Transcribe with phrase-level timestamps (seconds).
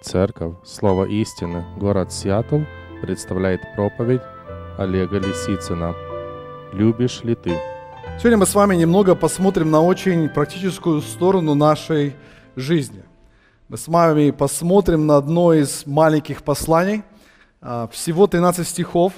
[0.00, 2.60] Церковь Слово истины, город Сиэтл
[3.02, 4.20] представляет проповедь
[4.78, 5.92] Олега Лисицына.
[6.72, 7.58] Любишь ли ты?
[8.16, 12.14] Сегодня мы с вами немного посмотрим на очень практическую сторону нашей
[12.54, 13.02] жизни.
[13.68, 17.02] Мы с вами посмотрим на одно из маленьких посланий,
[17.60, 19.14] а, всего 13 стихов,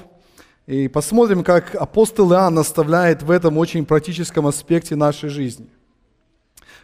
[0.66, 5.68] и посмотрим, как апостол Иоанн наставляет в этом очень практическом аспекте нашей жизни.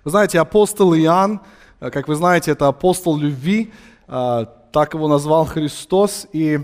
[0.05, 1.41] Вы знаете, апостол Иоанн–
[1.81, 3.73] Э, как вы знаете, это апостол любви,
[4.06, 6.27] так его назвал Христос.
[6.33, 6.60] И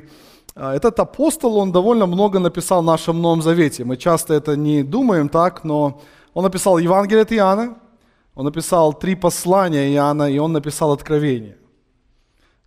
[0.54, 3.84] э, этот апостол, он довольно много написал в нашем Новом Завете.
[3.84, 6.00] Мы часто это не думаем так, но
[6.34, 7.76] он написал Евангелие от Иоанна,
[8.34, 11.56] он написал три послания Иоанна, и он написал Откровение.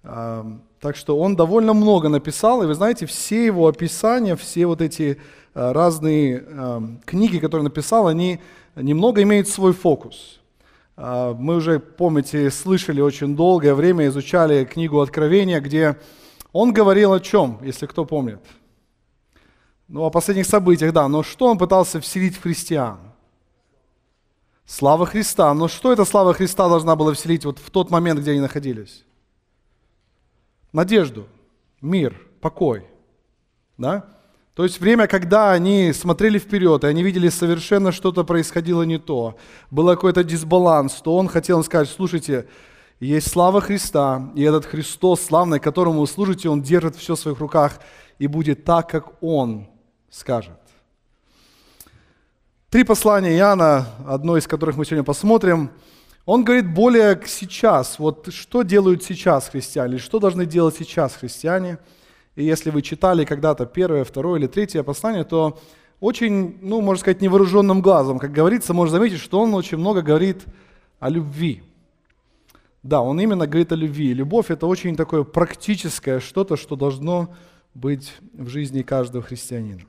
[0.03, 5.17] Так что он довольно много написал, и вы знаете, все его описания, все вот эти
[5.55, 6.44] разные
[7.05, 8.39] книги, которые написал, они
[8.75, 10.41] немного имеют свой фокус.
[10.98, 16.00] А, мы уже, помните, слышали очень долгое время, изучали книгу Откровения, где
[16.52, 18.39] он говорил о чем, если кто помнит?
[19.88, 21.08] Ну, о последних событиях, да.
[21.08, 23.00] Но что он пытался вселить в христиан?
[24.66, 25.53] Слава Христа.
[25.53, 29.03] Но что эта слава Христа должна была вселить вот в тот момент, где они находились?
[30.72, 31.28] Надежду,
[31.81, 32.86] мир, покой.
[33.78, 34.14] Да?
[34.56, 39.38] То есть время, когда они смотрели вперед, и они видели совершенно что-то происходило не то,
[39.70, 42.47] был какой-то дисбаланс, то он хотел сказать, слушайте,
[43.02, 47.39] есть слава Христа, и этот Христос славный, которому вы служите, он держит все в своих
[47.39, 47.81] руках
[48.17, 49.67] и будет так, как он
[50.09, 50.58] скажет.
[52.69, 55.69] Три послания Иоанна, одно из которых мы сегодня посмотрим,
[56.25, 61.78] он говорит более сейчас, вот что делают сейчас христиане, что должны делать сейчас христиане–
[62.36, 65.58] и если вы читали когда-то первое, второе или третье послание, то
[66.00, 70.45] очень, ну, можно сказать, невооруженным глазом, как говорится, можно заметить, что он очень много говорит
[71.00, 71.63] о любви.
[72.83, 74.13] Да, он именно говорит о любви.
[74.13, 77.33] Любовь– это очень такое практическое что-то, что должно
[77.73, 79.81] быть в жизни каждого христианина.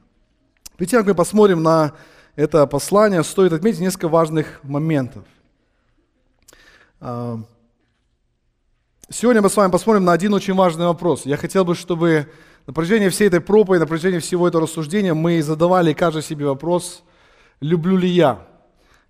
[0.77, 1.93] Перед тем, как мы посмотрим на
[2.37, 5.25] это послание, стоит отметить несколько важных моментов.
[9.09, 11.27] Сегодня мы с вами посмотрим на один очень важный вопрос.
[11.27, 12.27] Я хотел бы, чтобы
[12.67, 17.05] на протяжении всей этой проповеди, на протяжении всего этого рассуждения мы задавали каждый себе вопрос,
[17.61, 18.49] люблю ли я?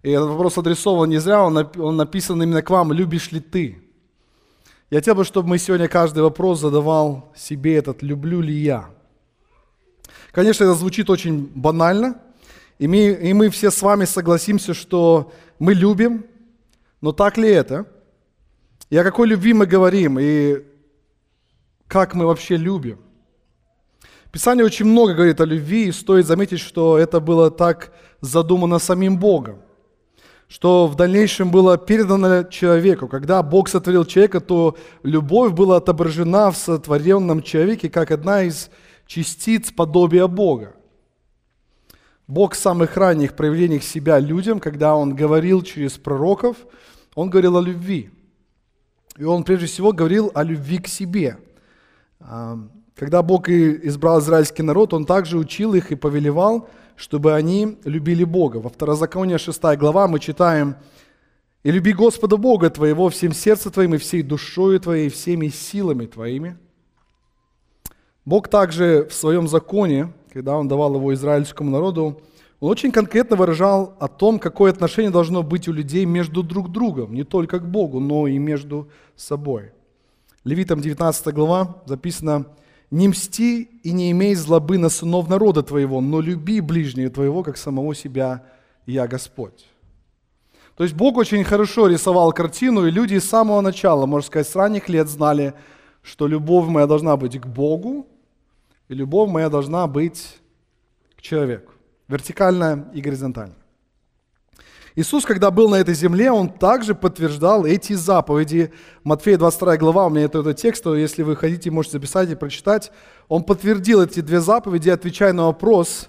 [0.03, 3.83] И этот вопрос адресован не зря, он написан именно к вам, любишь ли ты?
[4.91, 8.91] Я хотел бы, чтобы мы сегодня каждый вопрос задавал себе этот, люблю ли я?
[10.31, 12.21] Конечно, это звучит очень банально,
[12.79, 16.27] и мы, и мы все с вами согласимся, что мы любим,
[17.01, 17.87] но так ли это?
[18.89, 20.63] И о какой любви мы говорим, и
[21.89, 23.01] как мы вообще любим.
[24.31, 29.19] Писание очень много говорит о любви, и стоит заметить, что это было так задумано самим
[29.19, 29.61] Богом,
[30.47, 33.09] что в дальнейшем было передано человеку.
[33.09, 38.71] Когда Бог сотворил человека, то любовь была отображена в сотворенном человеке как одна из
[39.07, 40.75] частиц подобия Бога.
[42.29, 46.57] Бог в самых ранних проявлениях себя людям, когда Он говорил через пророков,
[47.17, 48.11] Он говорил о любви–
[49.19, 51.39] и он прежде всего говорил о любви к себе.
[52.21, 52.59] А,
[52.95, 58.59] когда Бог избрал израильский народ, Он также учил их и повелевал, чтобы они любили Бога.
[58.59, 60.77] Во Второзаконие 6 глава мы читаем
[61.63, 66.07] «И люби Господа Бога твоего всем сердцем твоим и всей душою твоей, и всеми силами
[66.07, 66.57] твоими».
[68.25, 72.21] Бог также в своем законе, когда Он давал его израильскому народу,
[72.61, 77.15] он очень конкретно выражал о том, какое отношение должно быть у людей между друг другом,
[77.15, 79.73] не только к Богу, но и между собой.
[80.45, 82.47] Левитам 19 глава записано,
[82.91, 87.57] «Не мсти и не имей злобы на сынов народа твоего, но люби ближнего твоего, как
[87.57, 88.45] самого себя,
[88.87, 89.67] я Господь».
[90.77, 94.55] То есть Бог очень хорошо рисовал картину, и люди с самого начала, можно сказать, с
[94.55, 95.55] ранних лет знали,
[96.03, 98.07] что любовь моя должна быть к Богу,
[98.89, 100.39] и любовь моя должна быть
[101.17, 101.76] к человеку
[102.09, 103.55] вертикально и горизонтально.
[104.95, 108.73] Иисус, когда был на этой земле, Он также подтверждал эти заповеди.
[109.05, 112.91] Матфея 22 глава, у меня это, это текст, если вы хотите, можете записать и прочитать.
[113.29, 116.09] Он подтвердил эти две заповеди, отвечая на вопрос,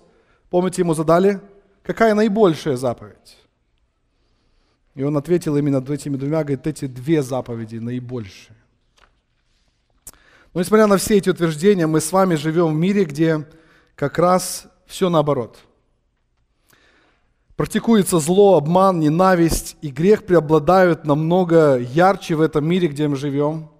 [0.49, 1.41] помните, ему задали,
[1.83, 3.37] какая наибольшая заповедь?
[4.95, 8.55] И он ответил именно этими двумя, говорит, эти две заповеди наибольшие.
[10.53, 13.45] Но несмотря на все эти утверждения, мы с вами живем в мире, где
[13.95, 15.57] как раз все наоборот–
[17.57, 23.71] Практикуется зло, обман, ненависть, и грех преобладают намного ярче в этом мире, где мы живем.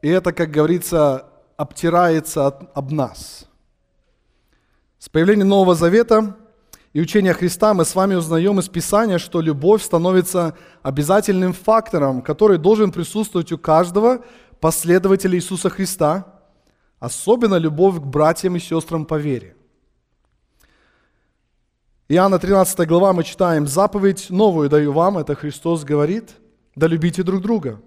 [0.00, 1.26] И это, как говорится,
[1.58, 3.44] обтирается от, об нас.
[4.98, 6.34] С появлением Нового Завета
[6.94, 12.56] и учения Христа мы с вами узнаем из Писания, что любовь становится обязательным фактором, который
[12.56, 14.24] должен присутствовать у каждого
[14.60, 16.40] последователи Иисуса Христа,
[17.00, 19.57] особенно любовь к братьям и сестрам по вере.
[22.10, 26.30] Иоанна 13 глава мы читаем, «Заповедь новую даю вам», это Христос говорит,
[26.74, 27.82] «да любите друг друга.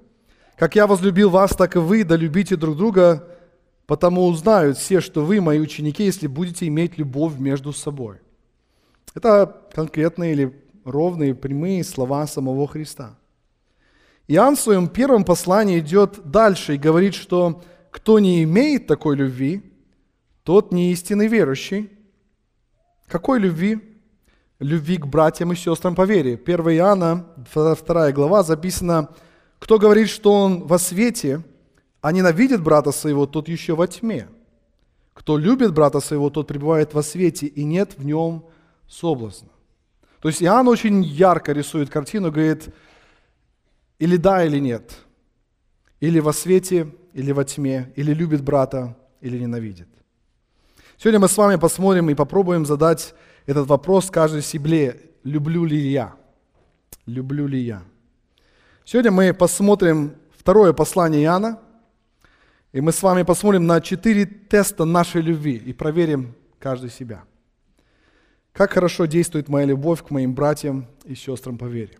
[0.58, 3.28] Как я возлюбил вас, так и вы, да любите друг друга,
[3.88, 8.18] потому узнают все, что вы мои ученики, если будете иметь любовь между собой».
[9.16, 13.18] Это конкретные или ровные, прямые слова самого Христа.
[14.28, 19.64] Иоанн в своем первом послании идет дальше и говорит, что кто не имеет такой любви,
[20.44, 21.90] тот не истинный верующий.
[23.08, 23.88] Какой любви?
[24.62, 26.36] Любви к братьям и сестрам по вере.
[26.36, 29.10] 1 Иоанна, 2 глава, записано,
[29.60, 31.42] кто говорит, что он во свете,
[32.00, 34.28] а ненавидит брата своего, тот еще во тьме.
[35.14, 38.46] Кто любит брата своего, тот пребывает во свете, и нет в нем
[38.88, 39.50] соблазна.
[40.22, 42.70] То есть Иоанн очень ярко рисует картину, говорит,
[43.98, 44.98] или да, или нет.
[46.00, 49.88] Или во свете, или во тьме, или любит брата, или ненавидит.
[50.98, 53.16] Сегодня мы с вами посмотрим и попробуем задать
[53.46, 56.16] этот вопрос каждой себе, люблю ли я?
[57.06, 57.84] Люблю ли я?
[58.86, 61.60] Сегодня мы посмотрим второе послание Иоанна,
[62.72, 67.24] и мы с вами посмотрим на четыре теста нашей любви и проверим каждый себя.
[68.54, 71.98] Как хорошо действует моя любовь к моим братьям и сестрам по вере.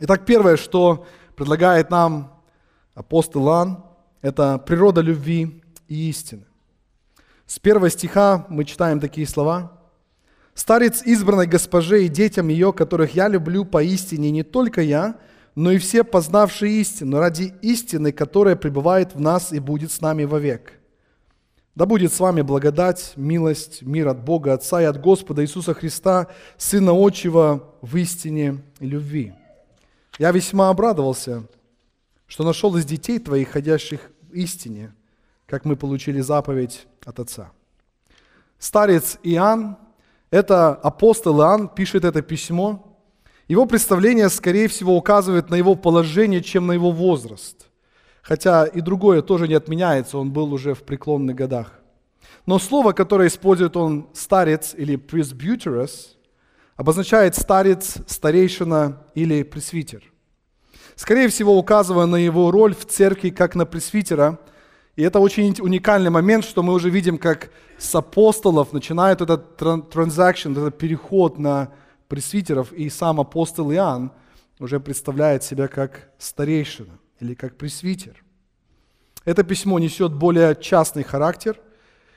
[0.00, 1.06] Итак, первое, что
[1.36, 2.40] предлагает нам
[2.94, 3.84] апостол Иоанн,
[4.20, 6.44] это природа любви и истины.
[7.46, 9.76] С первого стиха мы читаем такие слова–
[10.54, 15.16] Старец избранной госпоже и детям ее, которых я люблю поистине не только я,
[15.54, 20.24] но и все познавшие истину, ради истины, которая пребывает в нас и будет с нами
[20.24, 20.74] вовек.
[21.74, 26.26] Да будет с вами благодать, милость, мир от Бога Отца и от Господа Иисуса Христа,
[26.58, 29.32] Сына Отчего в истине и любви.
[30.18, 31.44] Я весьма обрадовался,
[32.26, 34.92] что нашел из детей твоих, ходящих в истине,
[35.46, 37.52] как мы получили заповедь от Отца.
[38.58, 39.78] Старец Иоанн
[40.30, 42.96] это апостол Иоанн пишет это письмо.
[43.48, 47.66] Его представление, скорее всего, указывает на его положение, чем на его возраст.
[48.22, 51.80] Хотя и другое тоже не отменяется, он был уже в преклонных годах.
[52.46, 56.16] Но слово, которое использует он старец или presbyterus,
[56.76, 60.04] обозначает старец, старейшина или пресвитер.
[60.94, 64.38] Скорее всего, указывая на его роль в церкви как на пресвитера–
[64.96, 70.52] и это очень уникальный момент, что мы уже видим, как с апостолов начинает этот транзакшн,
[70.52, 71.72] этот переход на
[72.08, 74.12] пресвитеров, и сам апостол Иоанн
[74.58, 78.22] уже представляет себя как старейшина или как пресвитер.
[79.24, 81.58] Это письмо несет более частный характер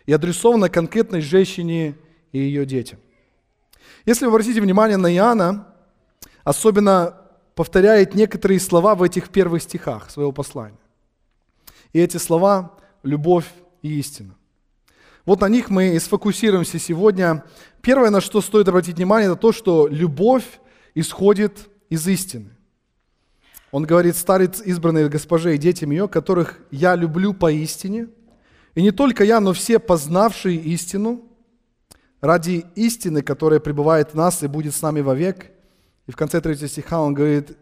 [0.05, 1.95] и адресовано конкретной женщине
[2.31, 2.99] и ее детям.
[4.05, 5.67] Если вы обратите внимание на Иоанна,
[6.43, 7.17] особенно
[7.55, 10.77] повторяет некоторые слова в этих первых стихах своего послания.
[11.93, 13.45] И эти слова– любовь
[13.81, 14.35] и истина.
[15.25, 17.45] Вот на них мы и сфокусируемся сегодня.
[17.81, 20.59] Первое, на что стоит обратить внимание, это то, что любовь
[20.95, 22.49] исходит из истины.
[23.71, 28.07] Он говорит, старец избранной госпоже и детям ее, которых я люблю поистине,
[28.75, 31.23] и не только я, но все познавшие истину,
[32.21, 35.51] ради истины, которая пребывает в нас и будет с нами вовек.
[36.07, 37.57] И в конце третьего стиха он говорит,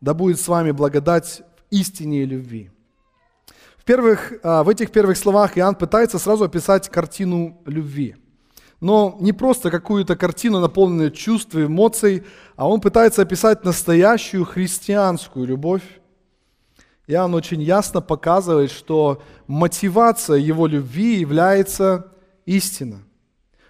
[0.00, 2.70] да будет с вами благодать в истине и любви.
[3.80, 8.14] В, первых, а, в этих первых словах Иоанн пытается сразу описать картину любви.
[8.80, 12.24] Но не просто какую-то картину, наполненную чувств и эмоций,
[12.56, 15.82] а он пытается описать настоящую христианскую любовь.
[17.06, 22.12] Иоанн очень ясно показывает, что мотивация его любви является
[22.44, 23.02] истина.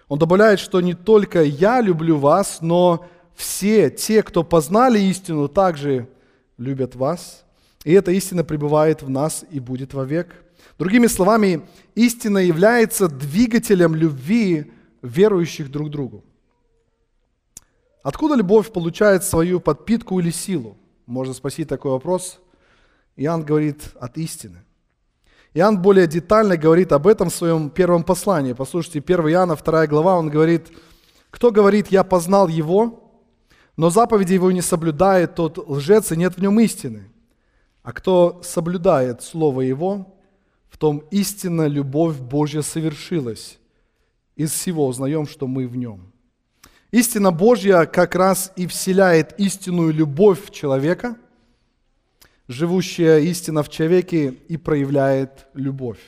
[0.09, 6.09] Он добавляет, что не только я люблю вас, но все те, кто познали истину, также
[6.57, 7.45] любят вас.
[7.83, 10.35] И эта истина пребывает в нас и будет вовек.
[10.77, 11.61] Другими словами,
[11.95, 14.71] истина является двигателем любви
[15.01, 16.23] верующих друг другу.
[18.03, 20.77] Откуда любовь получает свою подпитку или силу?
[21.05, 22.39] Можно спросить такой вопрос.
[23.15, 24.63] Иоанн говорит от истины.
[25.53, 28.53] Иоанн более детально говорит об этом в своем первом послании.
[28.53, 30.71] Послушайте, 1 Иоанна, 2 глава, он говорит,
[31.29, 33.11] кто говорит, я познал его,
[33.75, 37.10] но заповеди его не соблюдает, тот лжец, и нет в нем истины.
[37.83, 40.15] А кто соблюдает Слово Его,
[40.69, 43.59] в том истинно любовь Божья совершилась.
[44.35, 46.11] Из всего узнаем, что мы в Нем.
[46.91, 51.15] Истина Божья как раз и вселяет истинную любовь в человека,
[52.47, 55.99] живущая истина в человеке и проявляет любовь.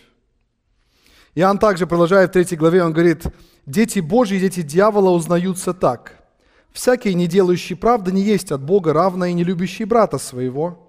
[1.35, 3.25] Иоанн также продолжает в третьей главе, он говорит,
[3.65, 6.23] «Дети Божьи и дети дьявола узнаются так.
[6.71, 10.82] Всякий, не делающий правды, не есть от Бога, равно и не любящий брата своего.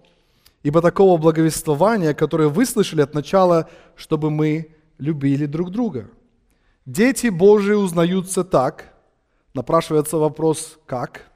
[0.64, 6.08] Ибо такого благовествования, которое вы слышали от начала, чтобы мы любили друг друга.
[6.86, 8.94] Дети Божии узнаются так,
[9.52, 11.26] напрашивается вопрос «как?».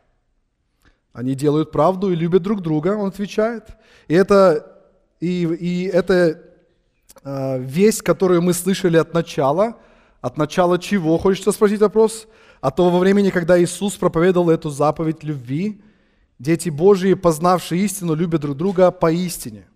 [1.12, 3.64] Они делают правду и любят друг друга, он отвечает.
[4.08, 4.80] И это,
[5.20, 6.40] и, и это
[7.22, 9.76] э, весть, которую мы слышали от начала.
[10.20, 12.28] От начала чего, хочется спросить вопрос?
[12.60, 15.82] От того времени, когда Иисус проповедовал эту заповедь любви.
[16.38, 19.66] Дети Божьи, познавшие истину, любят друг друга поистине.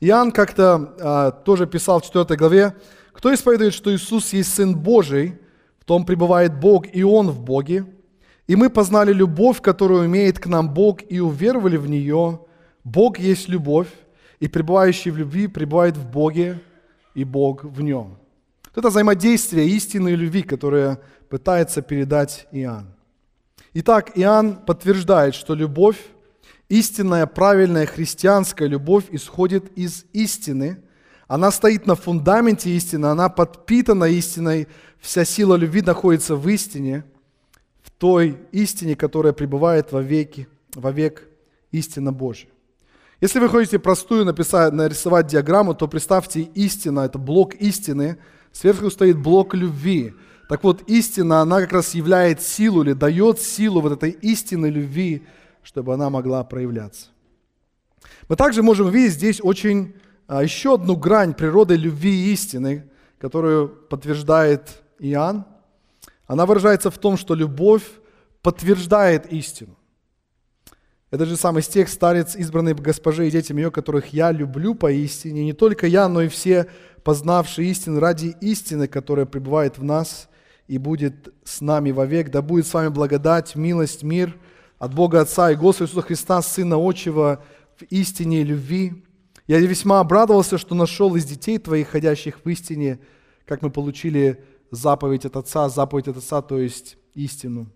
[0.00, 2.74] Иоанн как-то э, тоже писал в 4 главе,
[3.12, 5.38] «Кто исповедует, что Иисус есть Сын Божий,
[5.78, 7.86] в том пребывает Бог, и Он в Боге,
[8.46, 12.40] и мы познали любовь, которую имеет к нам Бог, и уверовали в нее.
[12.84, 13.88] Бог есть любовь,
[14.40, 16.60] и пребывающий в любви пребывает в Боге,
[17.14, 18.18] и Бог в нем.
[18.74, 20.98] Это взаимодействие истины и любви, которое
[21.28, 22.94] пытается передать Иоанн.
[23.74, 25.98] Итак, Иоанн подтверждает, что любовь,
[26.68, 30.82] истинная, правильная христианская любовь исходит из истины.
[31.26, 34.68] Она стоит на фундаменте истины, она подпитана истиной,
[35.00, 37.04] вся сила любви находится в истине–
[38.02, 41.22] той истине, которая пребывает во веки, во век
[41.70, 42.50] истина Божия.
[43.20, 48.18] Если вы хотите простую написать, нарисовать диаграмму, то представьте истина, это блок истины,
[48.50, 50.14] сверху стоит блок любви.
[50.48, 55.26] Так вот, истина, она как раз являет силу или дает силу вот этой истинной любви,
[55.62, 57.08] чтобы она могла проявляться.
[58.28, 59.94] Мы также можем видеть здесь очень
[60.26, 65.44] а, еще одну грань природы любви и истины, которую подтверждает Иоанн.
[66.26, 67.84] Она выражается в том, что любовь
[68.42, 69.76] подтверждает истину.
[71.10, 75.52] Это же самый стих «Старец, избранный госпожи и детям ее, которых я люблю поистине, не
[75.52, 76.68] только я, но и все,
[77.04, 80.30] познавшие истину ради истины, которая пребывает в нас
[80.72, 82.30] и будет с нами вовек.
[82.30, 84.38] Да будет с вами благодать, милость, мир
[84.78, 87.42] от Бога Отца и Господа Иисуса Христа, Сына Отчего,
[87.76, 89.04] в истине и любви.
[89.46, 93.00] Я весьма обрадовался, что нашел из детей твоих, ходящих в истине,
[93.44, 97.70] как мы получили заповедь от Отца, заповедь от Отца, то есть истину.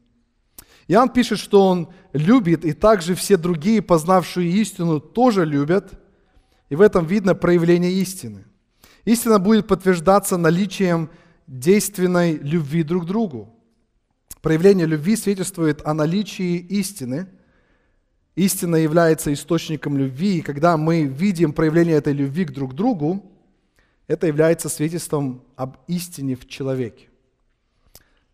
[0.88, 6.00] Иоанн пишет, что он любит, и также все другие, познавшие истину, тоже любят.
[6.70, 8.46] И в этом видно проявление истины.
[9.04, 11.10] Истина будет подтверждаться наличием
[11.46, 13.52] действенной любви друг к другу.
[14.42, 17.28] Проявление любви свидетельствует о наличии истины.
[18.34, 23.32] Истина является источником любви, и когда мы видим проявление этой любви к друг другу,
[24.06, 27.08] это является свидетельством об истине в человеке.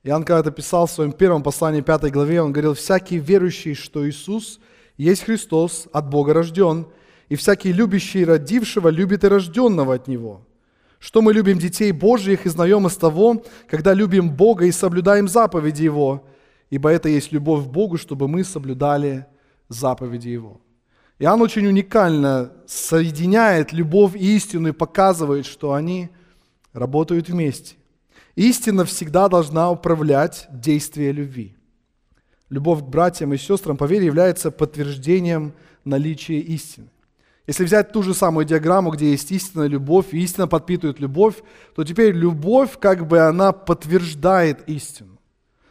[0.02, 4.58] Иоанн когда-то писал в своем первом послании, пятой главе, он говорил, «Всякий верующий, что Иисус
[4.96, 6.88] есть Христос, от Бога рожден,
[7.28, 10.44] и всякий любящий родившего любит и рожденного от Него».
[11.02, 15.82] Что мы любим детей Божьих и знаем из того, когда любим Бога и соблюдаем заповеди
[15.82, 16.24] Его,
[16.70, 19.26] ибо это есть любовь к Богу, чтобы мы соблюдали
[19.68, 20.60] заповеди Его.
[21.18, 26.08] Иоанн очень уникально соединяет любовь и истину и показывает, что они
[26.72, 27.74] работают вместе.
[28.36, 31.56] Истина всегда должна управлять действием любви.
[32.48, 35.52] Любовь к братьям и сестрам по вере является подтверждением
[35.84, 36.86] наличия истины.
[37.46, 41.42] Если взять ту же самую диаграмму, где есть истинная любовь, и истина подпитывает любовь,
[41.74, 45.18] то теперь любовь, как бы она подтверждает истину.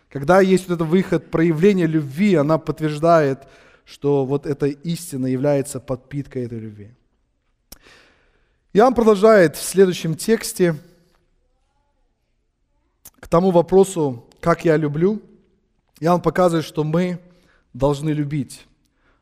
[0.09, 3.47] Когда есть вот этот выход, проявление любви, она подтверждает,
[3.85, 6.91] что вот эта истина является подпиткой этой любви.
[8.73, 10.75] Иоанн продолжает в следующем тексте–
[13.21, 15.21] к тому вопросу, как я люблю,
[15.99, 17.21] Иоанн показывает, что мы
[17.71, 18.65] должны любить.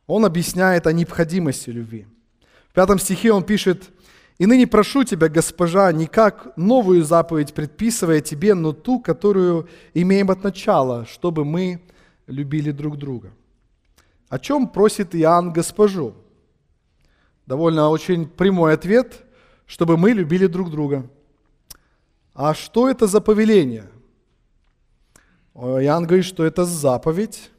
[0.08, 2.08] Он объясняет о необходимости любви.
[2.70, 3.90] В пятом стихе он пишет,
[4.38, 10.32] «И ныне прошу тебя, госпожа, не как новую заповедь предписывая тебе, но ту, которую имеем
[10.32, 11.82] от начала, чтобы мы
[12.28, 13.32] любили друг друга».
[14.30, 16.14] О чем просит Иоанн госпожу?
[17.46, 19.26] Довольно очень прямой ответ,
[19.66, 21.10] чтобы мы любили друг друга–
[22.42, 23.90] а что это за повеление?
[25.54, 27.52] Иоанн говорит, что это заповедь.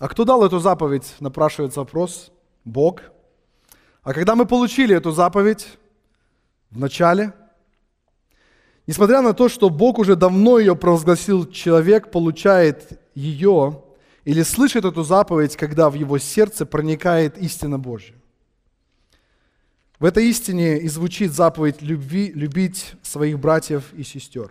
[0.00, 2.32] А кто дал эту заповедь, напрашивается вопрос.
[2.64, 3.02] Бог.
[4.04, 5.66] А когда мы получили эту заповедь
[6.70, 7.32] в начале,
[8.86, 13.82] несмотря на то, что Бог уже давно ее провозгласил, человек получает ее
[14.26, 18.14] или слышит эту заповедь, когда в его сердце проникает истина Божья.
[19.98, 24.50] В этой истине и звучит заповедь любви, любить своих братьев и сестер.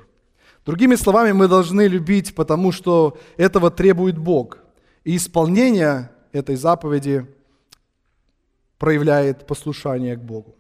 [0.66, 4.58] Другими словами, мы должны любить, потому что этого требует Бог.
[5.04, 7.28] И исполнение этой заповеди
[8.84, 10.56] проявляет послушание к Богу.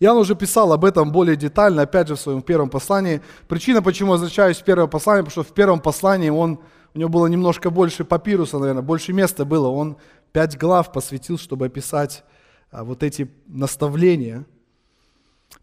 [0.00, 3.22] Иоанн уже писал об этом более детально, опять же, в своем первом послании.
[3.46, 6.58] Причина, почему возвращаюсь в первое послание, потому что в первом послании он,
[6.94, 9.68] у него было немножко больше папируса, наверное, больше места было.
[9.68, 9.98] Он
[10.32, 12.24] пять глав посвятил, чтобы описать
[12.72, 14.44] а, вот эти наставления.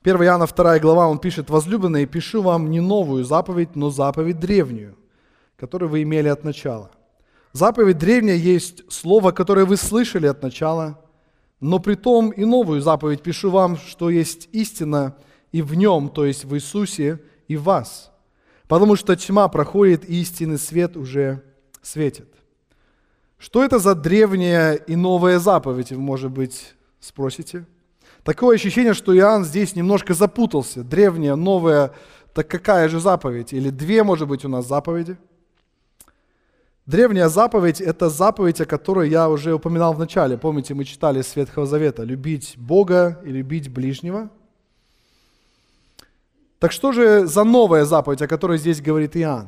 [0.01, 4.95] 1 Иоанна 2 глава, он пишет, «Возлюбленные, пишу вам не новую заповедь, но заповедь древнюю,
[5.57, 6.91] которую вы имели от начала».
[7.51, 11.02] Заповедь древняя есть слово, которое вы слышали от начала,
[11.63, 15.15] но при том и новую заповедь пишу вам, что есть истина
[15.53, 18.11] и в нем, то есть в Иисусе и в вас.
[18.67, 21.41] Потому что тьма проходит, и истинный свет уже
[21.81, 22.27] светит.
[23.37, 27.65] Что это за древняя и новая заповедь, вы, может быть, спросите?
[28.23, 30.83] Такое ощущение, что Иоанн здесь немножко запутался.
[30.83, 31.93] Древняя, новая,
[32.33, 33.53] так какая же заповедь?
[33.53, 35.17] Или две, может быть, у нас заповеди?
[36.85, 40.37] Древняя заповедь– это заповедь, о которой я уже упоминал в начале.
[40.37, 44.29] Помните, мы читали с Ветхого Завета– любить Бога и любить ближнего.
[46.59, 49.47] Так что же за новая заповедь, о которой здесь говорит Иоанн?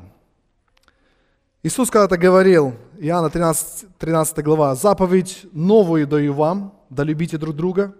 [1.61, 7.93] Иисус когда-то говорил, Иоанна 13, 13 глава, «Заповедь новую даю вам, да любите друг друга.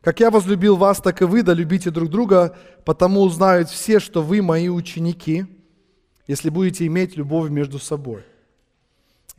[0.00, 4.20] Как я возлюбил вас, так и вы, да любите друг друга, потому узнают все, что
[4.20, 5.46] вы мои ученики,
[6.26, 8.24] если будете иметь любовь между собой».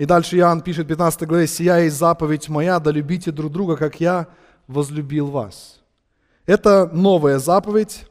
[0.01, 3.77] И дальше Иоанн пишет в 15 главе, «Сия есть заповедь моя, да любите друг друга,
[3.77, 4.25] как я
[4.67, 5.79] возлюбил вас».
[6.47, 8.07] Это новая заповедь,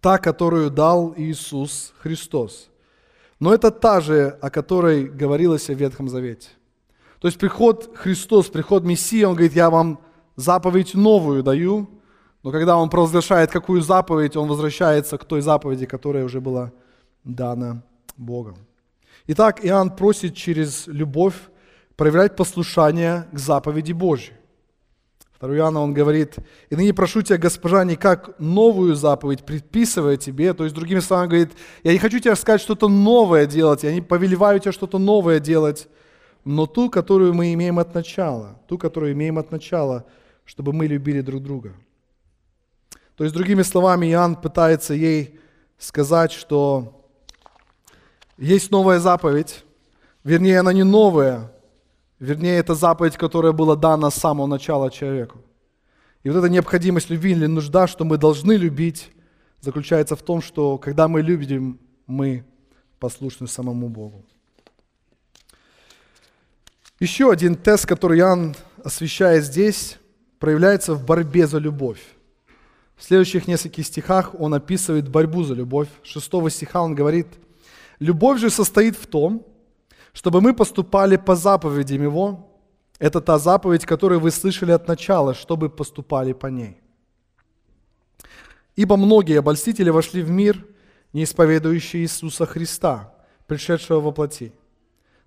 [0.00, 2.70] та, которую дал Иисус Христос.
[3.38, 6.48] Но это та же, о которой говорилось в Ветхом Завете.
[7.20, 9.98] То есть приход Христос, приход Мессии, Он говорит, я вам
[10.36, 11.86] заповедь новую даю,
[12.42, 16.72] но когда Он провозглашает какую заповедь, Он возвращается к той заповеди, которая уже была
[17.24, 17.82] дана
[18.16, 18.56] Богом.
[19.26, 21.34] Итак, Иоанн просит через любовь
[21.96, 24.34] проявлять послушание к заповеди Божьей.
[25.40, 26.36] 2 Иоанна он говорит,
[26.68, 30.52] «И ныне прошу тебя, госпожа, не как новую заповедь, предписывая тебе».
[30.52, 31.52] То есть, другими словами, говорит,
[31.82, 35.88] «Я не хочу тебе сказать что-то новое делать, я не повелеваю тебе что-то новое делать,
[36.44, 40.04] но ту, которую мы имеем от начала, ту, которую имеем от начала,
[40.44, 41.74] чтобы мы любили друг друга».
[43.16, 45.40] То есть, другими словами, Иоанн пытается ей
[45.78, 47.03] сказать, что
[48.36, 49.64] есть новая заповедь,
[50.24, 51.52] вернее, она не новая,
[52.18, 55.38] вернее, это заповедь, которая была дана с самого начала человеку.
[56.24, 59.10] И вот эта необходимость любви или нужда, что мы должны любить,
[59.60, 62.44] заключается в том, что когда мы любим, мы
[62.98, 64.24] послушны самому Богу.
[66.98, 69.98] Еще один тест, который Иоанн освещает здесь,
[70.38, 72.00] проявляется в борьбе за любовь.
[72.96, 75.88] В следующих нескольких стихах он описывает борьбу за любовь.
[76.02, 77.28] Шестого стиха он говорит–
[77.98, 79.46] Любовь же состоит в том,
[80.12, 82.50] чтобы мы поступали по заповедям Его.
[82.98, 86.80] Это та заповедь, которую вы слышали от начала, чтобы поступали по ней.
[88.76, 90.66] Ибо многие обольстители вошли в мир,
[91.12, 93.14] не исповедующие Иисуса Христа,
[93.46, 94.52] пришедшего во плоти.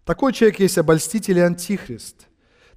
[0.04, 2.28] Такой человек есть обольститель и антихрист.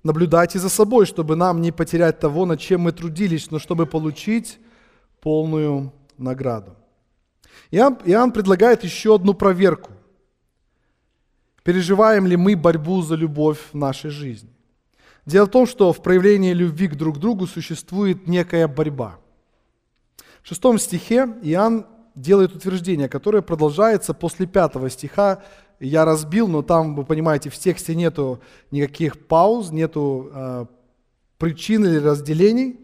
[0.03, 4.59] Наблюдайте за собой, чтобы нам не потерять того, над чем мы трудились, но чтобы получить
[5.21, 6.77] полную награду.
[7.71, 9.93] Иоанн, Иоанн предлагает еще одну проверку.
[11.63, 14.51] Переживаем ли мы борьбу за любовь в нашей жизни?
[15.27, 19.19] Дело в том, что в проявлении любви к друг другу существует некая борьба.
[20.43, 25.43] В шестом стихе Иоанн делает утверждение, которое продолжается после пятого стиха.
[25.79, 30.67] Я разбил, но там, вы понимаете, в тексте нету никаких пауз, нету э,
[31.39, 32.81] причин или разделений.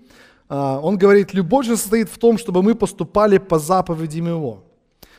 [0.48, 4.64] Э, он говорит, любовь же состоит в том, чтобы мы поступали по заповедям Его.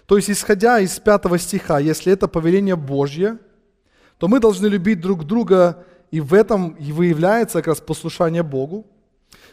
[0.06, 3.40] То есть, исходя из пятого стиха, если это повеление Божье,
[4.18, 8.86] то мы должны любить друг друга, и в этом и выявляется как раз послушание Богу.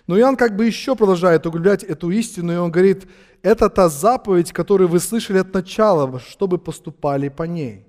[0.06, 3.06] Но Иоанн как бы еще продолжает углублять эту истину, и он говорит,
[3.42, 7.87] это та заповедь, которую вы слышали от начала, чтобы поступали по ней.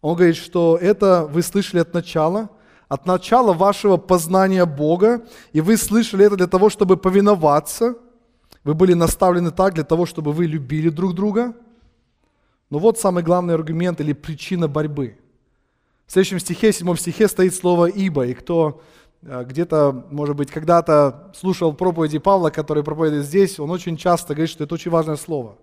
[0.00, 2.50] Он говорит, что это вы слышали от начала,
[2.88, 7.96] от начала вашего познания Бога, и вы слышали это для того, чтобы повиноваться.
[8.64, 11.54] Вы были наставлены так для того, чтобы вы любили друг друга–
[12.70, 15.16] но вот самый главный аргумент или причина борьбы.
[16.06, 18.26] В следующем стихе, в седьмом стихе стоит слово «ибо».
[18.26, 18.82] И кто
[19.22, 24.50] э, где-то, может быть, когда-то слушал проповеди Павла, который проповедует здесь, он очень часто говорит,
[24.50, 25.56] что это очень важное слово.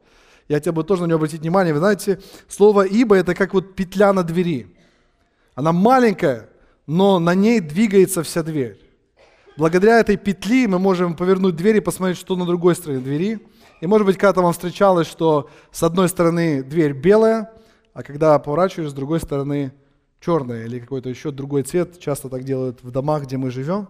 [0.47, 1.73] Я хотел бы тоже на него обратить внимание.
[1.73, 4.75] Вы знаете, слово «ибо»– это как вот петля на двери.
[5.53, 6.49] Она маленькая,
[6.87, 8.79] но на ней двигается вся дверь.
[9.57, 13.39] Благодаря этой петли мы можем повернуть дверь и посмотреть, что на другой стороне двери–
[13.81, 17.51] и может быть, когда-то вам встречалось, что с одной стороны дверь белая,
[17.93, 19.73] а когда поворачиваешь, с другой стороны
[20.19, 21.99] черная или какой-то еще другой цвет.
[21.99, 23.87] Часто так делают в домах, где мы живем.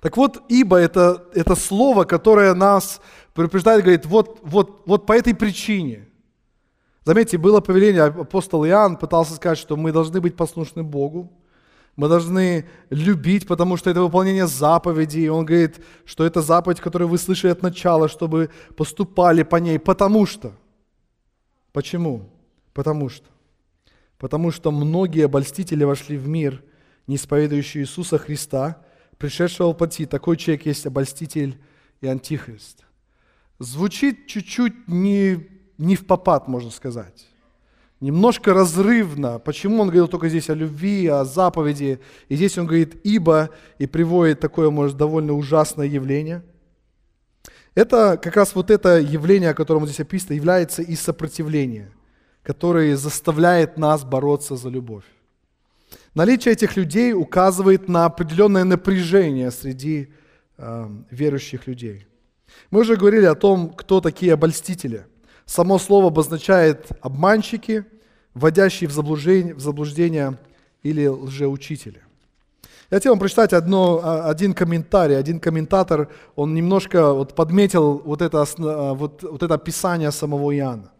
[0.00, 3.00] Так вот, ибо это, это слово, которое нас
[3.34, 6.08] предупреждает, говорит, вот, вот, вот по этой причине.
[7.04, 11.32] Заметьте, было повеление, апостол Иоанн пытался сказать, что мы должны быть послушны Богу.
[11.96, 15.30] Мы должны любить, потому что это выполнение заповедей.
[15.30, 19.78] Он говорит, что это заповедь, которую вы слышали от начала, чтобы поступали по ней.
[19.78, 20.52] Потому что.
[21.72, 22.28] Почему?
[22.74, 23.26] Потому что.
[24.18, 26.62] Потому что многие обольстители вошли в мир,
[27.06, 28.82] не исповедующие Иисуса Христа,
[29.16, 30.04] пришедшего плоти.
[30.04, 31.58] Такой человек есть обольститель
[32.02, 32.84] и антихрист.
[33.58, 37.26] Звучит чуть-чуть не, не в попад, можно сказать
[38.00, 39.38] немножко разрывно.
[39.38, 43.86] Почему он говорил только здесь о любви, о заповеди, и здесь он говорит «ибо» и
[43.86, 46.42] приводит такое, может, довольно ужасное явление.
[47.74, 51.92] Это как раз вот это явление, о котором здесь описано, является и сопротивление,
[52.42, 55.04] которое заставляет нас бороться за любовь.
[56.14, 60.08] Наличие этих людей указывает на определенное напряжение среди
[60.56, 62.06] э, верующих людей.
[62.70, 65.06] Мы уже говорили о том, кто такие обольстители–
[65.46, 67.84] Само слово обозначает обманщики,
[68.34, 70.38] вводящие в заблуждение, в заблуждение
[70.82, 72.02] или лжеучители.
[72.90, 75.18] Я хотел вам прочитать одно, а, один комментарий.
[75.18, 80.90] Один комментатор, он немножко вот подметил вот это, а, вот, вот это описание самого Иоанна.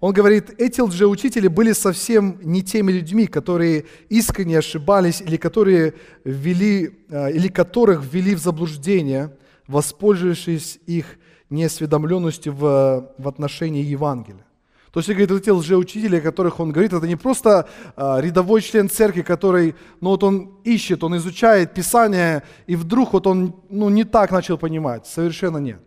[0.00, 6.98] Он говорит, эти лжеучители были совсем не теми людьми, которые искренне ошибались или, которые ввели,
[7.10, 11.06] а, или которых ввели в заблуждение, воспользовавшись их
[11.52, 14.44] неосведомленностью в, в отношении Евангелия.
[14.92, 18.90] То есть, говорит, эти лжеучители, о которых он говорит, это не просто а, рядовой член
[18.90, 24.04] церкви, который, ну вот он ищет, он изучает Писание, и вдруг вот он, ну не
[24.04, 25.06] так начал понимать.
[25.06, 25.80] Совершенно нет.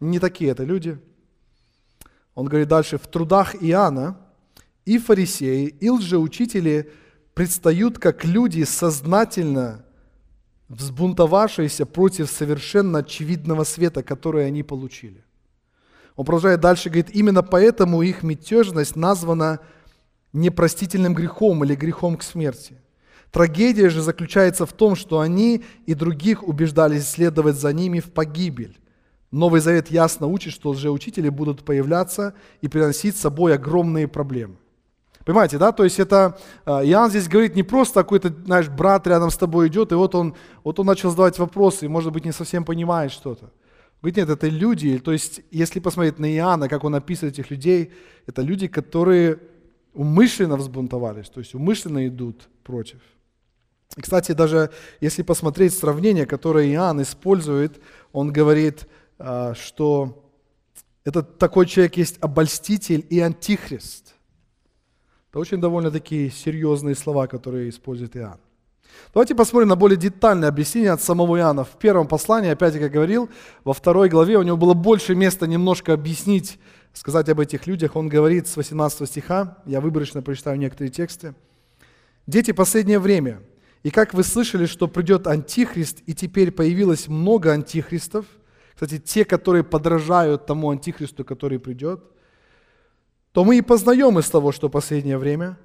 [0.00, 0.98] Не такие это люди.
[2.34, 4.18] Он говорит дальше, в трудах Иоанна
[4.84, 6.90] и фарисеи, и лжеучители
[7.34, 9.84] предстают как люди сознательно
[10.72, 15.22] взбунтовавшиеся против совершенно очевидного света, который они получили.
[16.16, 19.60] Он продолжает дальше, говорит, именно поэтому их мятежность названа
[20.32, 22.78] непростительным грехом или грехом к смерти.
[23.30, 28.78] Трагедия же заключается в том, что они и других убеждались следовать за ними в погибель.
[29.30, 34.56] Новый Завет ясно учит, что лжеучители будут появляться и приносить с собой огромные проблемы.
[35.24, 35.72] Понимаете, да?
[35.72, 39.68] То есть это а, Иоанн здесь говорит не просто какой-то, знаешь, брат рядом с тобой
[39.68, 43.12] идет, и вот он, вот он начал задавать вопросы, и, может быть, не совсем понимает
[43.12, 43.50] что-то.
[44.00, 47.92] Говорит, нет, это люди, то есть, если посмотреть на Иоанна, как он описывает этих людей,
[48.26, 49.38] это люди, которые
[49.94, 52.98] умышленно взбунтовались, то есть умышленно идут против.
[53.96, 57.80] И, кстати, даже если посмотреть сравнение, которое Иоанн использует,
[58.12, 60.18] он говорит, а, что
[61.04, 64.11] этот такой человек есть обольститель и антихрист.
[65.32, 68.38] Это очень довольно такие серьезные слова, которые использует Иоанн.
[69.14, 71.64] Давайте посмотрим на более детальное объяснение от самого Иоанна.
[71.64, 73.30] В первом послании, опять, как я говорил,
[73.64, 76.58] во второй главе у него было больше места немножко объяснить,
[76.92, 77.96] сказать об этих людях.
[77.96, 81.34] Он говорит с 18 стиха, я выборочно прочитаю некоторые тексты.
[82.26, 83.40] «Дети, последнее время,
[83.84, 88.26] и как вы слышали, что придет антихрист, и теперь появилось много антихристов,
[88.74, 92.04] кстати, те, которые подражают тому антихристу, который придет–
[93.32, 95.58] то мы и познаем из того, что последнее время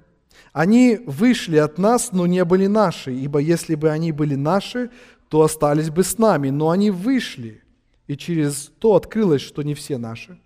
[0.52, 4.90] они вышли от нас, но не были наши, ибо если бы они были наши,
[5.28, 7.62] то остались бы с нами, но они вышли,
[8.06, 10.40] и через то открылось, что не все наши.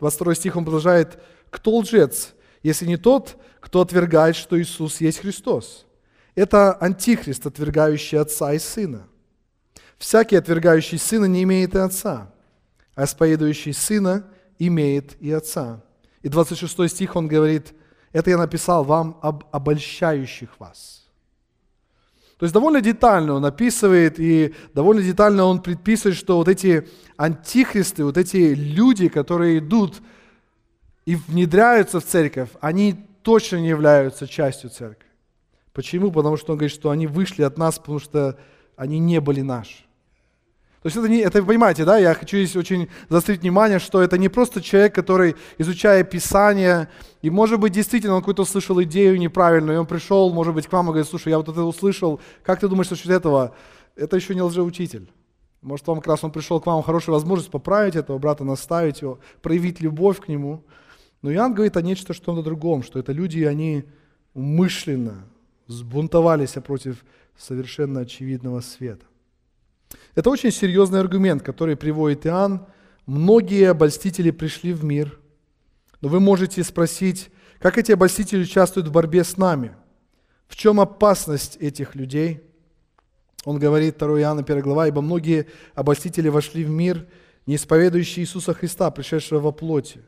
[0.00, 5.86] 22 стих он продолжает, кто лжец, если не тот, кто отвергает, что Иисус есть Христос?
[6.34, 9.06] Это антихрист, отвергающий Отца и Сына.
[9.98, 12.32] Всякий, отвергающий Сына, не имеет и Отца,
[12.96, 14.26] а исповедующий Сына
[14.58, 15.84] имеет и Отца.
[16.22, 17.74] И 26 стих он говорит,
[18.12, 21.02] это я написал вам об обольщающих вас.
[22.38, 28.04] То есть довольно детально он описывает и довольно детально он предписывает, что вот эти антихристы,
[28.04, 30.02] вот эти люди, которые идут
[31.06, 35.06] и внедряются в церковь, они точно не являются частью церкви.
[35.72, 36.10] Почему?
[36.10, 38.38] Потому что он говорит, что они вышли от нас, потому что
[38.76, 39.84] они не были наши.
[40.82, 44.18] То есть это, не, это понимаете, да, я хочу здесь очень заострить внимание, что это
[44.18, 46.88] не просто человек, который, изучая Писание,
[47.22, 50.72] и может быть действительно он какую-то услышал идею неправильную, и он пришел, может быть, к
[50.72, 53.54] вам и говорит, слушай, я вот это услышал, как ты думаешь насчет этого?
[53.94, 55.08] Это еще не лжеучитель.
[55.60, 59.20] Может, вам как раз он пришел к вам, хорошая возможность поправить этого брата, наставить его,
[59.40, 60.64] проявить любовь к нему.
[61.22, 63.84] Но Иоанн говорит о нечто что то другом, что это люди, они
[64.34, 65.28] умышленно
[65.68, 67.04] сбунтовались против
[67.36, 69.06] совершенно очевидного света.
[70.14, 72.66] Это очень серьезный аргумент, который приводит Иоанн.
[73.06, 75.18] Многие обольстители пришли в мир,
[76.00, 79.74] но вы можете спросить, как эти обольстители участвуют в борьбе с нами?
[80.48, 82.42] В чем опасность этих людей?
[83.44, 87.06] Он говорит, 2 Иоанна 1 глава, «Ибо многие обольстители вошли в мир,
[87.46, 90.00] не исповедующие Иисуса Христа, пришедшего во плоти.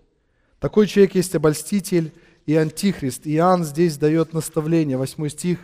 [0.60, 2.12] Такой человек есть обольститель
[2.46, 3.22] и антихрист».
[3.24, 5.58] Иоанн здесь дает наставление, 8 стих,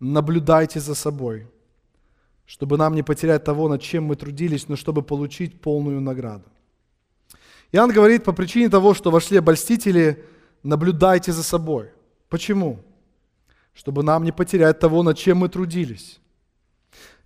[0.00, 1.46] наблюдайте за собой,
[2.48, 6.46] чтобы нам не потерять того, над чем мы трудились, но чтобы получить полную награду.
[7.72, 10.24] Иоанн говорит, по причине того, что вошли обольстители,
[10.62, 11.90] наблюдайте за собой.
[12.30, 12.80] Почему?
[13.74, 16.20] Чтобы нам не потерять того, над чем мы трудились.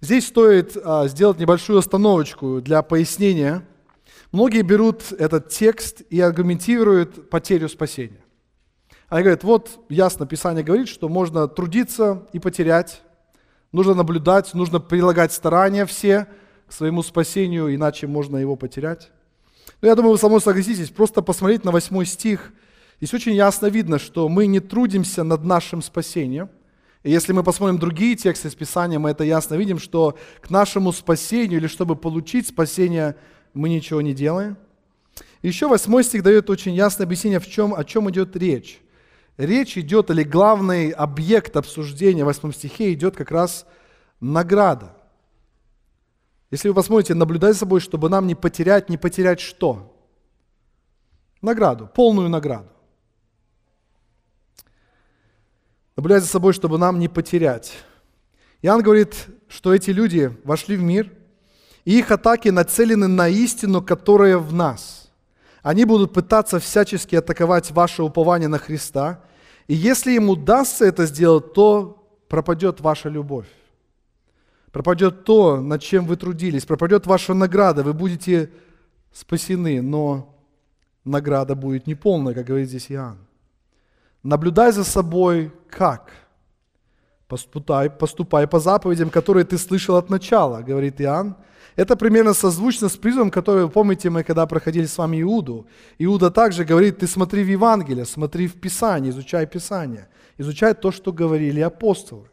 [0.01, 3.65] Здесь стоит а, сделать небольшую остановочку для пояснения.
[4.33, 8.25] Многие берут этот текст и аргументируют потерю спасения.
[9.09, 13.03] Они говорят, вот ясно Писание говорит, что можно трудиться и потерять,
[13.73, 16.27] нужно наблюдать, нужно прилагать старания все
[16.69, 19.11] к своему спасению, иначе можно его потерять.
[19.81, 22.53] Но я думаю, вы со мной согласитесь, просто посмотреть на восьмой стих,
[22.99, 26.49] здесь очень ясно видно, что мы не трудимся над нашим спасением.
[27.03, 30.93] И если мы посмотрим другие тексты из Писания, мы это ясно видим, что к нашему
[30.93, 33.17] спасению или чтобы получить спасение,
[33.55, 34.57] мы ничего не делаем.
[35.43, 38.82] Еще восьмой стих дает очень ясное объяснение, в чем, о чем идет речь
[39.37, 43.67] речь идет, или главный объект обсуждения в 8 стихе идет как раз
[44.21, 44.97] награда.
[46.51, 49.97] Если вы посмотрите, наблюдайте за собой, чтобы нам не потерять, не потерять что?
[51.41, 52.69] Награду, полную награду.
[55.97, 57.73] Наблюдайте за собой, чтобы нам не потерять.
[58.61, 61.11] Иоанн говорит, что эти люди вошли в мир,
[61.85, 65.01] и их атаки нацелены на истину, которая в нас–
[65.63, 69.21] они будут пытаться всячески атаковать ваше упование на Христа.
[69.69, 73.47] И если им удастся это сделать, то пропадет ваша любовь.
[74.73, 76.65] Пропадет то, над чем вы трудились.
[76.65, 77.83] Пропадет ваша награда.
[77.83, 78.51] Вы будете
[79.13, 80.35] спасены, но
[81.05, 83.19] награда будет неполная, как говорит здесь Иоанн.
[84.23, 86.11] Наблюдай за собой как?
[87.29, 91.37] Поступай, поступай по заповедям, которые ты слышал от начала, говорит Иоанн.
[91.77, 95.67] Это примерно созвучно с призывом, который, помните, мы когда проходили с вами Иуду.
[95.99, 100.09] Иуда также говорит, ты смотри в Евангелие, смотри в Писание, изучай Писание,
[100.39, 102.29] изучай то, что говорили апостолы.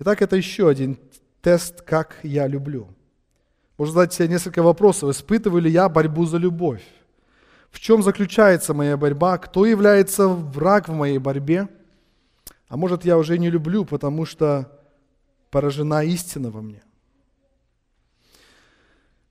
[0.00, 0.98] Итак, это еще один
[1.40, 2.88] тест, как я люблю.
[3.78, 5.10] Можно задать себе несколько вопросов.
[5.10, 6.82] Испытываю ли я борьбу за любовь?
[7.70, 9.38] В чем заключается моя борьба?
[9.38, 11.68] Кто является враг в моей борьбе?
[12.68, 14.70] А может, я уже не люблю, потому что
[15.50, 16.82] поражена истина во мне?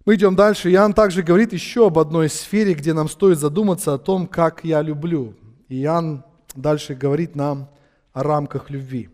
[0.04, 0.72] Мы идем дальше.
[0.72, 4.82] Иоанн также говорит еще об одной сфере, где нам стоит задуматься о том, как я
[4.82, 5.36] люблю.
[5.70, 6.24] Иоанн
[6.56, 7.70] дальше говорит нам
[8.12, 9.10] о рамках любви.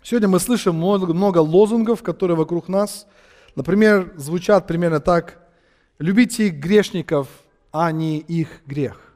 [0.00, 3.06] Сегодня мы слышим много, много лозунгов, которые вокруг нас,
[3.56, 5.38] например, звучат примерно так.
[5.98, 7.26] Любите грешников,
[7.72, 9.12] а не их грех.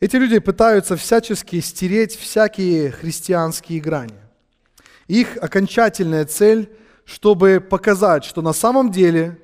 [0.00, 4.18] Эти люди пытаются всячески стереть всякие христианские грани.
[5.08, 6.70] Их окончательная цель–
[7.06, 9.40] чтобы показать, что на самом деле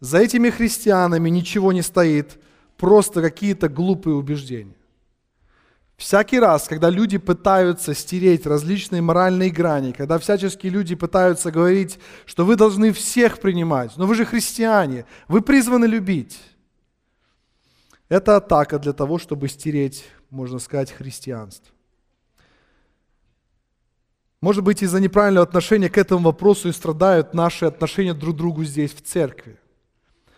[0.00, 2.38] за этими христианами ничего не стоит,
[2.76, 4.76] просто какие-то глупые убеждения.
[5.96, 12.44] Всякий раз, когда люди пытаются стереть различные моральные грани, когда всяческие люди пытаются говорить, что
[12.44, 16.38] вы должны всех принимать, но вы же христиане, вы призваны любить.
[18.10, 21.75] Это атака для того, чтобы стереть, можно сказать, христианство.
[24.46, 28.62] Может быть, из-за неправильного отношения к этому вопросу и страдают наши отношения друг к другу
[28.62, 29.58] здесь, в церкви.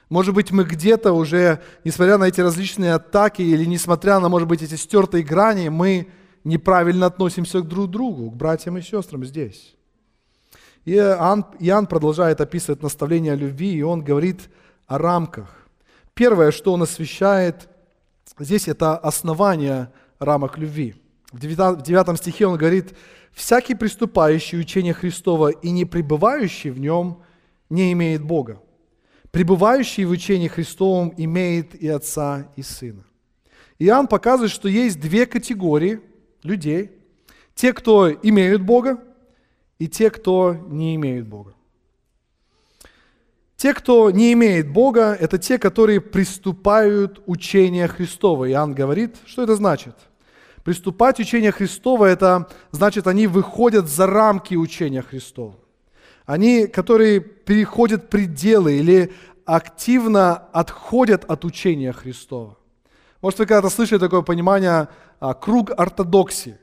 [0.08, 4.62] Может быть, мы где-то уже, несмотря на эти различные атаки или несмотря на, может быть,
[4.62, 6.08] эти стертые грани, мы
[6.42, 9.76] неправильно относимся друг к другу, к братьям и сестрам здесь.
[10.86, 14.48] И Иоанн, продолжает описывать наставление о любви, и он говорит
[14.86, 15.68] о рамках.
[16.14, 17.68] Первое, что он освещает
[18.38, 20.94] здесь, это основание рамок любви.
[21.32, 22.94] В 9 стихе он говорит,
[23.32, 27.22] всякий приступающий учение Христова и не пребывающий в нем
[27.68, 28.62] не имеет Бога.
[29.30, 33.04] Пребывающий в учении Христовом имеет и Отца, и Сына.
[33.78, 36.00] Иоанн показывает, что есть две категории
[36.42, 36.92] людей.
[37.54, 38.98] Те, кто имеют Бога,
[39.78, 41.54] и те, кто не имеют Бога.
[43.56, 48.50] Те, кто не имеет Бога, это те, которые приступают учение Христова.
[48.50, 49.94] Иоанн говорит, что это значит–
[50.68, 55.54] Приступать учение Христова, это значит, они выходят за рамки учения Христова.
[56.26, 59.14] Они, которые переходят пределы или
[59.46, 62.58] активно отходят от учения Христова.
[63.22, 64.88] Может, вы когда-то слышали такое понимание
[65.20, 66.58] а, «круг ортодоксии».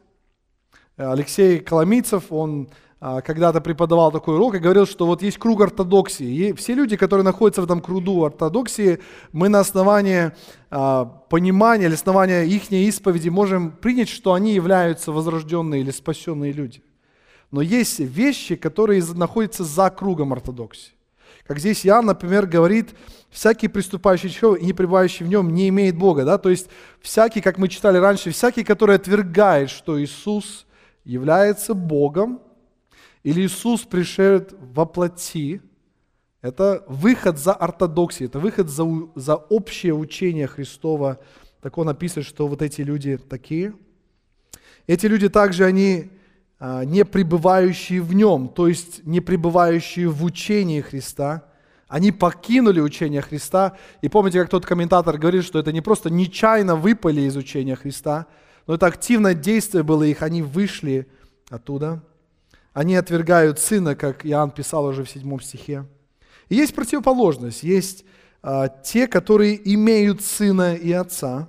[0.98, 6.25] Алексей Коломийцев, он когда-то преподавал такой урок и говорил, что вот есть круг ортодоксии.
[6.25, 8.99] И все люди, которые находятся в этом кругу ортодоксии,
[9.31, 10.31] мы на основании
[10.71, 16.81] а, понимания или основания их исповеди можем принять, что они являются возрожденные или спасенные люди.
[17.51, 20.93] Но есть вещи, которые находятся за кругом ортодоксии.
[21.47, 22.95] Как здесь Иоанн, например, говорит,
[23.29, 26.25] всякий приступающий человек и не пребывающий в нем не имеет Бога.
[26.25, 26.38] Да?
[26.39, 26.69] То есть
[27.01, 30.65] всякий, как мы читали раньше, всякий, который отвергает, что Иисус
[31.03, 32.39] является Богом,
[33.26, 35.60] или Иисус пришед во плоти,
[36.44, 38.86] это выход за ортодоксией, это выход за,
[39.16, 41.20] за общее учение Христова.
[41.60, 43.74] Так он описывает, что вот эти люди такие.
[44.86, 46.12] Эти люди также, они
[46.60, 51.46] а, не пребывающие в нем, то есть не пребывающие в учении Христа.
[51.88, 53.76] Они покинули учение Христа.
[54.04, 58.28] И помните, как тот комментатор говорит, что это не просто нечаянно выпали из учения Христа,
[58.68, 61.08] но это активное действие было их, они вышли
[61.50, 62.04] оттуда.
[62.76, 65.86] Они отвергают сына, как Иоанн писал уже в седьмом стихе.
[66.50, 68.04] И есть противоположность, есть
[68.44, 71.48] а, те, которые имеют сына и отца.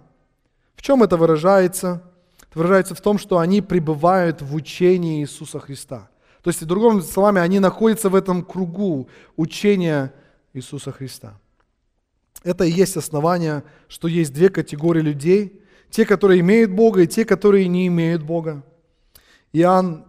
[0.76, 2.00] В чем это выражается?
[2.48, 6.08] Это выражается в том, что они пребывают в учении Иисуса Христа.
[6.42, 10.14] То есть, другими словами, они находятся в этом кругу учения
[10.52, 11.40] Иисуса Христа.
[12.44, 15.60] Это и есть основание, что есть две категории людей.
[15.90, 18.62] Те, которые имеют Бога, и те, которые не имеют Бога.
[19.52, 20.05] Иоанн,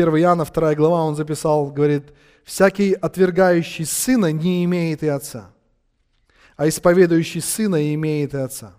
[0.00, 2.12] 1 Иоанна, 2 глава, он записал, говорит,
[2.44, 5.50] «Всякий, отвергающий Сына, не имеет и Отца,
[6.56, 8.74] а исповедующий Сына имеет и Отца».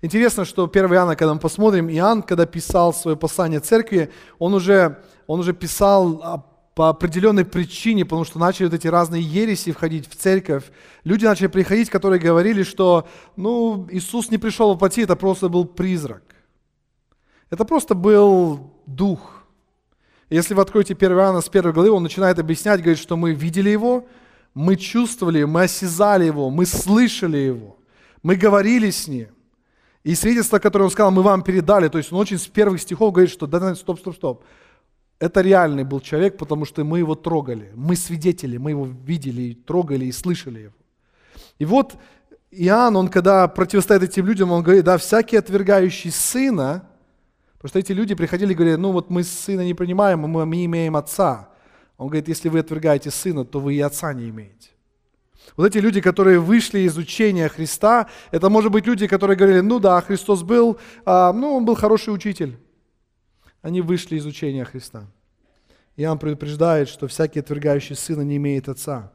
[0.00, 5.02] Интересно, что 1 Иоанна, когда мы посмотрим, Иоанн, когда писал свое послание церкви, он уже,
[5.26, 10.16] он уже писал по определенной причине, потому что начали вот эти разные ереси входить в
[10.16, 10.64] церковь.
[11.04, 16.22] Люди начали приходить, которые говорили, что ну, Иисус не пришел воплоти, это просто был призрак.
[17.50, 19.41] Это просто был дух.
[20.32, 23.68] Если вы откроете 1 Иоанна с 1 главы, он начинает объяснять, говорит, что мы видели
[23.68, 24.06] его,
[24.54, 27.76] мы чувствовали, мы осязали его, мы слышали его,
[28.22, 29.28] мы говорили с ним.
[30.04, 33.12] И свидетельство, которое он сказал, мы вам передали, то есть он очень с первых стихов
[33.12, 34.44] говорит, что да, стоп, стоп, стоп.
[35.18, 37.70] Это реальный был человек, потому что мы его трогали.
[37.74, 40.74] Мы свидетели, мы его видели, трогали и слышали его.
[41.58, 41.92] И вот
[42.50, 46.88] Иоанн, он когда противостоит этим людям, он говорит, да, всякий отвергающий сына,
[47.62, 50.64] Потому что эти люди приходили и говорили, ну вот мы сына не принимаем, мы, мы
[50.64, 51.48] имеем отца.
[51.96, 54.70] Он говорит, если вы отвергаете сына, то вы и отца не имеете.
[55.56, 59.78] Вот эти люди, которые вышли из учения Христа, это может быть люди, которые говорили, ну
[59.78, 62.58] да, Христос был, а, ну он был хороший учитель.
[63.60, 65.06] Они вышли из учения Христа.
[65.94, 69.12] Иоанн предупреждает, что всякий отвергающий сына не имеет отца,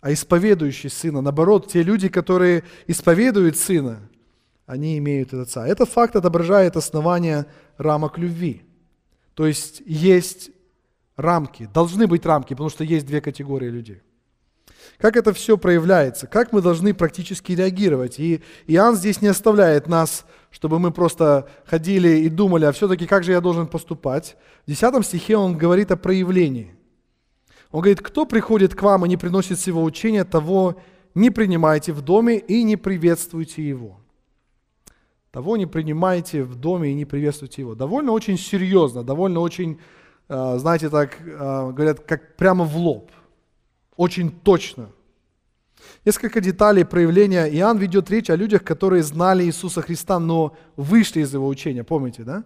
[0.00, 4.00] а исповедующий сына, наоборот, те люди, которые исповедуют сына,
[4.66, 5.66] они имеют от отца.
[5.66, 7.46] Этот факт отображает основание
[7.76, 8.62] рамок любви.
[9.34, 10.50] То есть есть
[11.16, 14.02] рамки, должны быть рамки, потому что есть две категории людей.
[14.98, 16.26] Как это все проявляется?
[16.26, 18.18] Как мы должны практически реагировать?
[18.18, 23.24] И Иоанн здесь не оставляет нас, чтобы мы просто ходили и думали, а все-таки как
[23.24, 24.36] же я должен поступать?
[24.66, 26.74] В 10 стихе он говорит о проявлении.
[27.70, 30.80] Он говорит, кто приходит к вам и не приносит всего учения, того
[31.14, 34.03] не принимайте в доме и не приветствуйте его
[35.34, 37.74] того не принимайте в доме и не приветствуйте его.
[37.74, 39.80] Довольно очень серьезно, довольно очень,
[40.28, 43.10] э, знаете, так э, говорят, как прямо в лоб.
[43.96, 44.90] Очень точно.
[46.04, 47.46] Несколько деталей проявления.
[47.46, 51.82] Иоанн ведет речь о людях, которые знали Иисуса Христа, но вышли из его учения.
[51.82, 52.44] Помните, да?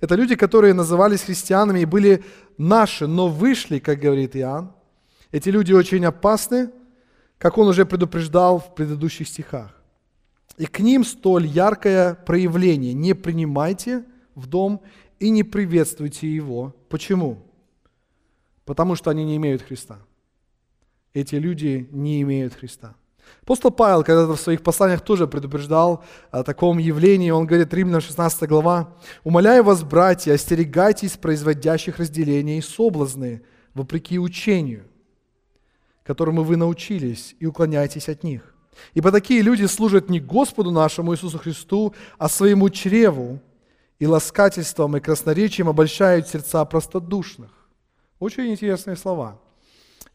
[0.00, 2.24] Это люди, которые назывались христианами и были
[2.56, 4.72] наши, но вышли, как говорит Иоанн.
[5.32, 6.70] Эти люди очень опасны,
[7.36, 9.79] как он уже предупреждал в предыдущих стихах.
[10.56, 12.92] И к ним столь яркое проявление.
[12.92, 14.82] Не принимайте в дом
[15.18, 16.74] и не приветствуйте его.
[16.88, 17.38] Почему?
[18.64, 19.98] Потому что они не имеют Христа.
[21.12, 22.94] Эти люди не имеют Христа.
[23.42, 27.30] Апостол Павел когда-то в своих посланиях тоже предупреждал о таком явлении.
[27.30, 33.42] Он говорит, Римлянам 16 глава, «Умоляю вас, братья, остерегайтесь производящих разделения и соблазны,
[33.74, 34.84] вопреки учению,
[36.02, 38.49] которому вы научились, и уклоняйтесь от них.
[38.94, 43.40] Ибо такие люди служат не Господу нашему Иисусу Христу, а своему чреву,
[44.00, 47.50] и ласкательством и красноречием обольщают сердца простодушных.
[48.18, 49.38] Очень интересные слова.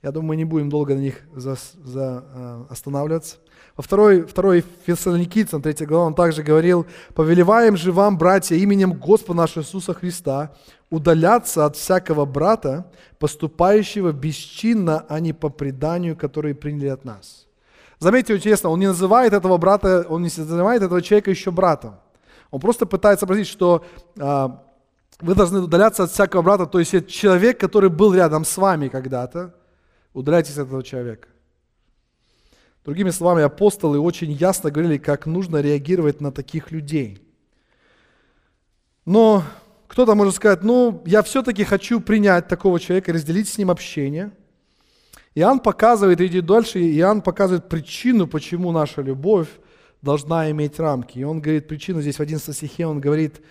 [0.02, 3.38] Я думаю, мы не будем долго на них за, за, э, останавливаться.
[3.78, 9.38] Во второй, второй Фессалоникийцам, 3 глава, он также говорил, «Повелеваем же вам, братья, именем Господа
[9.38, 10.56] нашего Иисуса Христа,
[10.90, 17.48] удаляться от всякого брата, поступающего бесчинно, а не по преданию, которое приняли от нас».
[18.00, 21.96] Заметьте, интересно, он не называет этого брата, он не называет этого человека еще братом.
[22.52, 23.86] Он просто пытается обратить, что
[24.20, 24.64] а,
[25.22, 28.90] вы должны удаляться от всякого брата, то есть это человек, который был рядом с вами
[28.90, 29.56] когда-то,
[30.14, 31.30] удаляйтесь от этого человека.
[32.84, 37.22] Другими словами, апостолы очень ясно говорили, как нужно реагировать на таких людей.
[39.06, 39.44] Но
[39.88, 44.32] кто-то может сказать, ну, я все-таки хочу принять такого человека, разделить с ним общение–
[45.36, 49.50] Иоанн показывает, идет дальше, Иоанн показывает причину, почему наша любовь
[50.02, 51.20] должна иметь рамки.
[51.20, 53.42] И он говорит причину здесь в 11 стихе, он говорит,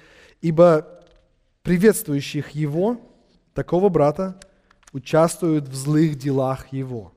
[0.40, 1.02] ибо
[1.62, 2.98] приветствующих его,
[3.52, 4.40] такого брата,
[4.92, 7.12] участвуют в злых делах его.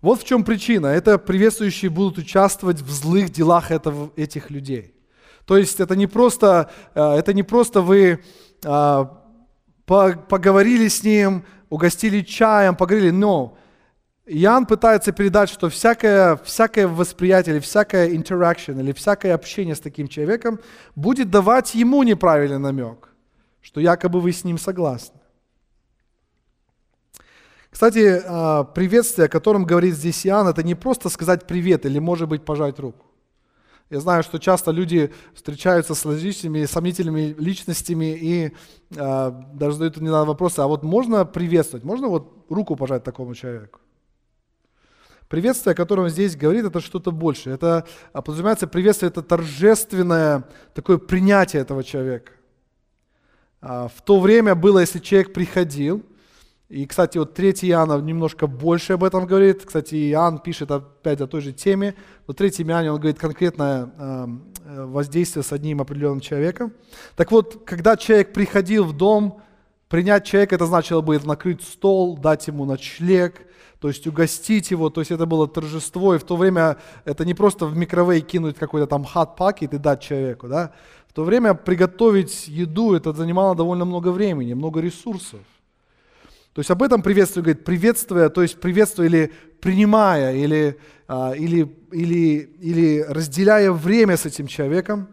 [0.00, 0.88] Вот в чем причина.
[0.88, 4.96] Это приветствующие будут участвовать в злых делах этого, этих людей.
[5.46, 8.20] То есть это не просто, э, это не просто вы
[8.64, 9.04] э,
[9.86, 13.56] поговорили с ним, угостили чаем, поговорили, но
[14.26, 20.06] Иоанн пытается передать, что всякое, всякое восприятие или всякое interaction или всякое общение с таким
[20.06, 20.60] человеком
[20.96, 23.08] будет давать ему неправильный намек,
[23.62, 25.18] что якобы вы с ним согласны.
[27.70, 32.28] Кстати, а, приветствие, о котором говорит здесь Иоанн, это не просто сказать привет или, может
[32.28, 33.06] быть, пожать руку.
[33.92, 38.52] Я знаю, что часто люди встречаются с различными сомнительными личностями и
[38.96, 43.34] э, даже задают не надо вопросы, а вот можно приветствовать, можно вот руку пожать такому
[43.34, 43.80] человеку?
[45.28, 47.54] Приветствие, о котором здесь говорит, это что-то большее.
[47.54, 52.32] Это, а, подразумевается, приветствие– это торжественное такое принятие этого человека.
[53.60, 56.02] А, в то время было, если человек приходил,
[56.72, 59.62] и, кстати, вот 3 Иоанна немножко больше об этом говорит.
[59.62, 61.94] Кстати, Иоанн пишет опять о той же теме.
[62.26, 64.26] Но 3 Иоанне он говорит конкретное э,
[64.86, 66.72] воздействие с одним определенным человеком.
[67.14, 69.42] Так вот, когда человек приходил в дом,
[69.90, 73.46] принять человека, это значило бы накрыть стол, дать ему ночлег,
[73.78, 77.34] то есть угостить его, то есть это было торжество, и в то время это не
[77.34, 80.72] просто в микровей кинуть какой-то там packet и дать человеку, да.
[81.06, 85.40] В то время приготовить еду, это занимало довольно много времени, много ресурсов.
[86.54, 90.78] То есть об этом приветствие говорит, приветствуя, то есть приветствуя или принимая, или,
[91.08, 95.08] а, или, или, или разделяя время с этим человеком,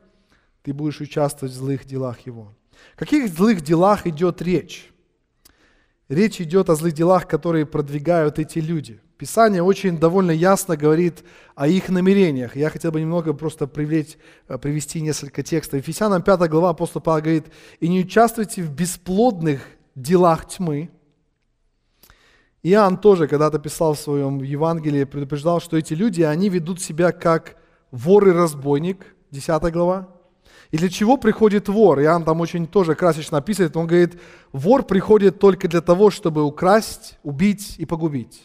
[0.63, 2.53] ты будешь участвовать в злых делах его.
[2.95, 4.91] О каких злых делах идет речь?
[6.09, 8.99] Речь идет о злых делах, которые продвигают эти люди.
[9.17, 11.23] Писание очень довольно ясно говорит
[11.55, 12.55] о их намерениях.
[12.55, 14.17] Я хотел бы немного просто привлечь,
[14.47, 15.79] э, привести несколько текстов.
[15.79, 17.45] Ефесянам 5 глава апостол Павел говорит,
[17.79, 19.61] «И не участвуйте в бесплодных
[19.95, 20.89] делах тьмы».
[22.61, 27.55] Иоанн тоже когда-то писал в своем Евангелии, предупреждал, что эти люди, они ведут себя как
[27.91, 30.09] вор и разбойник, 10 глава.
[30.71, 31.99] И для чего приходит вор?
[32.01, 33.75] Иоанн там очень тоже красочно описывает.
[33.75, 34.19] Он говорит,
[34.51, 38.41] вор приходит только для того, чтобы украсть, убить и погубить.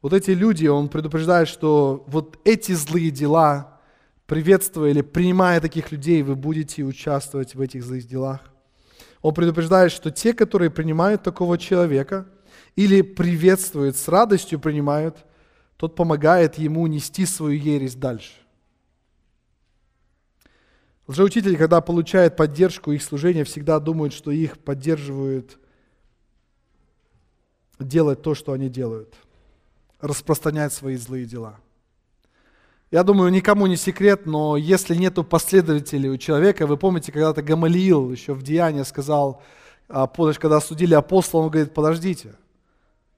[0.00, 3.80] Вот эти люди, он предупреждает, что вот эти злые дела,
[4.26, 8.53] приветствуя или принимая таких людей, вы будете участвовать в этих злых делах.
[9.24, 12.26] Он предупреждает, что те, которые принимают такого человека
[12.76, 15.24] или приветствуют, с радостью принимают,
[15.78, 18.34] тот помогает ему нести свою ересь дальше.
[21.06, 25.58] Лжеучители, когда получают поддержку, их служения всегда думают, что их поддерживают
[27.78, 29.14] делать то, что они делают,
[30.02, 31.58] распространять свои злые дела.
[32.94, 38.12] Я думаю, никому не секрет, но если нету последователей у человека, вы помните, когда-то Гамалиил
[38.12, 39.42] еще в Деянии сказал,
[39.88, 42.36] а, когда судили апостола, он говорит, подождите.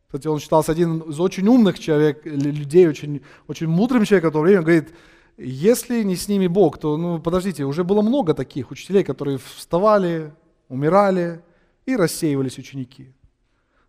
[0.06, 4.40] Кстати, он считался один из очень умных человек, людей, очень, очень мудрым человеком в то
[4.40, 4.94] время, он говорит,
[5.36, 10.32] если не с ними Бог, то, ну, подождите, уже было много таких учителей, которые вставали,
[10.70, 11.42] умирали
[11.84, 13.12] и рассеивались ученики.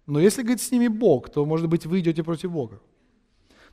[0.05, 2.81] Но если, говорит, с ними Бог, то, может быть, вы идете против Бога.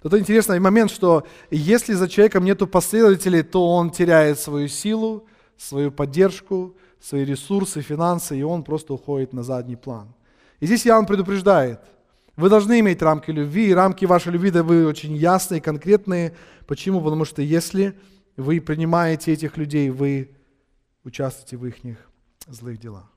[0.04, 5.26] Это интересный момент, что если за человеком нет последователей, то он теряет свою силу,
[5.56, 10.14] свою поддержку, свои ресурсы, финансы, и он просто уходит на задний план.
[10.60, 11.80] И здесь Иоанн предупреждает–
[12.36, 16.34] вы должны иметь рамки любви, и рамки вашей любви да вы очень ясные, конкретные.
[16.66, 17.00] Почему?
[17.00, 17.94] Потому что если
[18.36, 20.30] вы принимаете этих людей, вы
[21.04, 21.76] участвуете в их
[22.48, 23.08] злых делах.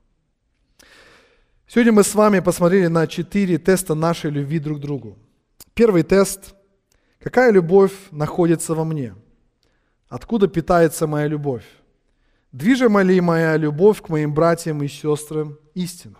[1.66, 5.18] Сегодня мы с вами посмотрели на четыре теста нашей любви друг к другу.
[5.74, 6.54] Первый тест–
[7.20, 9.14] какая любовь находится во мне?
[10.08, 11.64] Откуда питается моя любовь?
[12.52, 16.16] Движима ли моя любовь к моим братьям и сестрам истину?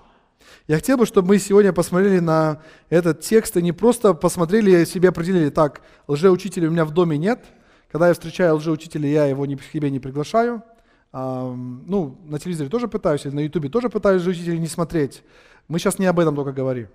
[0.66, 4.86] Я хотел бы, чтобы мы сегодня посмотрели на этот текст и не просто посмотрели и
[4.86, 7.44] себе определили, так, лжеучителя у меня в доме нет.
[7.90, 10.62] Когда я встречаю лжеучителя, я его к себе не приглашаю.
[11.10, 15.22] А, ну, на телевизоре тоже пытаюсь, на ютубе тоже пытаюсь лжеучителей не смотреть.
[15.66, 16.88] Мы сейчас не об этом только говорим.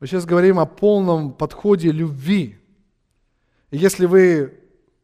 [0.00, 2.59] Мы сейчас говорим о полном подходе любви.
[3.70, 4.54] Если вы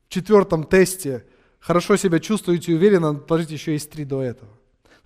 [0.08, 1.24] в четвертом тесте
[1.60, 4.50] хорошо себя чувствуете и уверенно, положите еще есть три до этого.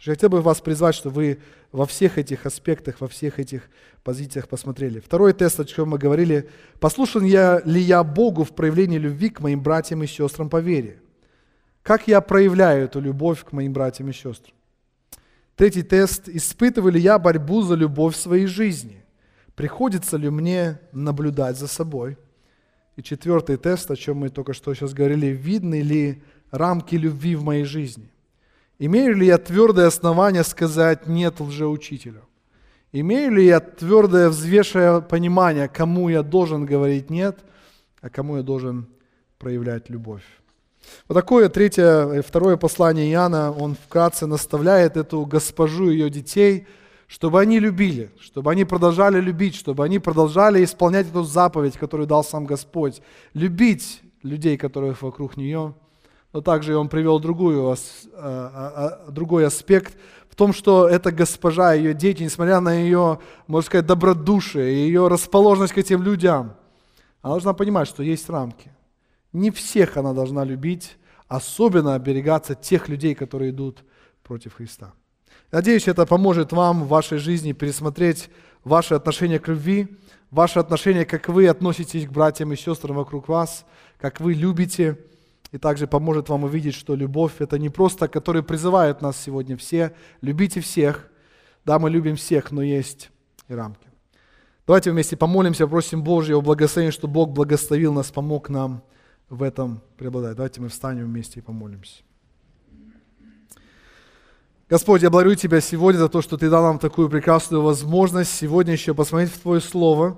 [0.00, 1.38] Я хотел бы вас призвать, чтобы вы
[1.72, 3.68] во всех этих аспектах, во всех этих
[4.02, 4.98] позициях посмотрели.
[4.98, 6.48] Второй тест, о чем мы говорили,
[6.80, 11.02] послушан я ли я Богу в проявлении любви к моим братьям и сестрам по вере?
[11.82, 14.54] Как я проявляю эту любовь к моим братьям и сестрам?
[15.54, 19.04] Третий тест, испытываю ли я борьбу за любовь в своей жизни?
[19.54, 22.16] Приходится ли мне наблюдать за собой?
[22.96, 27.44] И четвертый тест, о чем мы только что сейчас говорили, видны ли рамки любви в
[27.44, 28.10] моей жизни–
[28.82, 32.22] Имею ли я твердое основание сказать «нет» лжеучителю?
[32.92, 37.40] Имею ли я твердое взвешенное понимание, кому я должен говорить «нет»,
[38.00, 38.86] а кому я должен
[39.38, 40.22] проявлять любовь?
[41.06, 46.66] Вот такое третье, второе послание Иоанна, он вкратце наставляет эту госпожу и ее детей,
[47.10, 52.22] чтобы они любили, чтобы они продолжали любить, чтобы они продолжали исполнять эту заповедь, которую дал
[52.22, 53.02] сам Господь.
[53.34, 55.74] Любить людей, которые вокруг нее.
[56.32, 57.74] Но также он привел другую, а,
[58.14, 59.96] а, а, другой аспект
[60.28, 65.72] в том, что эта госпожа, ее дети, несмотря на ее, можно сказать, добродушие, ее расположенность
[65.72, 66.54] к этим людям,
[67.22, 68.70] она должна понимать, что есть рамки.
[69.32, 70.96] Не всех она должна любить,
[71.26, 73.82] особенно оберегаться тех людей, которые идут
[74.22, 74.92] против Христа.
[75.50, 78.30] Надеюсь, это поможет вам в вашей жизни пересмотреть
[78.62, 79.88] ваше отношение к любви,
[80.30, 83.64] ваше отношение, как вы относитесь к братьям и сестрам вокруг вас,
[83.98, 84.98] как вы любите,
[85.50, 89.92] и также поможет вам увидеть, что любовь– это не просто, который призывает нас сегодня все,
[90.20, 91.08] любите всех.
[91.64, 93.10] Да, мы любим всех, но есть
[93.48, 93.88] и рамки.
[94.66, 98.82] Давайте вместе помолимся, просим Божьего благословения, чтобы Бог благословил нас, помог нам
[99.28, 100.36] в этом преобладать.
[100.36, 102.02] Давайте мы встанем вместе и помолимся.
[104.70, 108.74] Господь, я благодарю Тебя сегодня за то, что Ты дал нам такую прекрасную возможность сегодня
[108.74, 110.16] еще посмотреть в Твое Слово.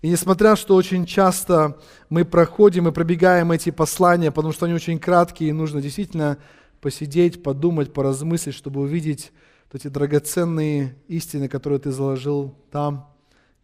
[0.00, 1.78] И несмотря, что очень часто
[2.08, 6.38] мы проходим и пробегаем эти послания, потому что они очень краткие, и нужно действительно
[6.80, 9.32] посидеть, подумать, поразмыслить, чтобы увидеть
[9.70, 13.06] вот эти драгоценные истины, которые Ты заложил там.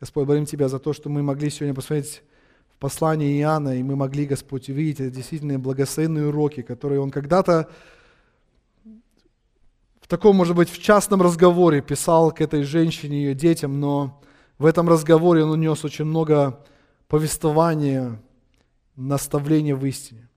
[0.00, 2.22] Господь, благодарим Тебя за то, что мы могли сегодня посмотреть
[2.74, 7.70] в послании Иоанна, и мы могли, Господь, увидеть действительно благословенные уроки, которые Он когда-то
[10.06, 14.22] в таком, может быть, в частном разговоре писал к этой женщине и ее детям, но
[14.56, 16.64] в этом разговоре он унес очень много
[17.08, 18.22] повествования,
[18.94, 20.28] наставления в истине.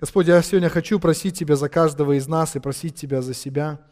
[0.00, 3.82] Господь, я сегодня хочу просить Тебя за каждого из нас и просить Тебя за себя.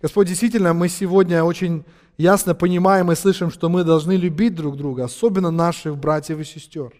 [0.00, 1.84] Господь, действительно, мы сегодня очень
[2.16, 6.90] ясно понимаем и слышим, что мы должны любить друг друга, особенно наших братьев и сестер.